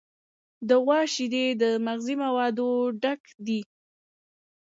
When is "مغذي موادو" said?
1.85-2.67